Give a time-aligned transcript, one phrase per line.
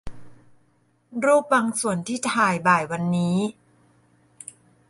[1.25, 3.37] รูปบางส่วนที่ถ่ายบ่ายวันนี้